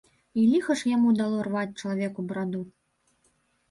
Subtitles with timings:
[0.39, 2.67] І ліха ж яму дало рваць чалавеку бараду.